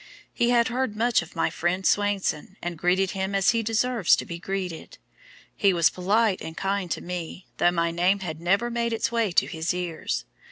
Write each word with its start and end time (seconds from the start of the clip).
He 0.33 0.49
had 0.49 0.69
heard 0.69 0.95
much 0.95 1.21
of 1.21 1.35
my 1.35 1.51
friend 1.51 1.85
Swainson, 1.85 2.57
and 2.59 2.75
greeted 2.75 3.11
him 3.11 3.35
as 3.35 3.51
he 3.51 3.61
deserves 3.61 4.15
to 4.15 4.25
be 4.25 4.39
greeted; 4.39 4.97
he 5.55 5.73
was 5.73 5.91
polite 5.91 6.41
and 6.41 6.57
kind 6.57 6.89
to 6.89 7.01
me, 7.01 7.45
though 7.57 7.69
my 7.69 7.91
name 7.91 8.21
had 8.21 8.41
never 8.41 8.71
made 8.71 8.93
its 8.93 9.11
way 9.11 9.31
to 9.33 9.45
his 9.45 9.75
ears. 9.75 10.25